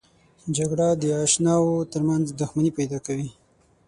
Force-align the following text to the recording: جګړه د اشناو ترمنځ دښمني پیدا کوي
جګړه 0.55 0.87
د 1.01 1.03
اشناو 1.25 1.87
ترمنځ 1.91 2.25
دښمني 2.39 2.71
پیدا 2.77 2.99
کوي 3.05 3.29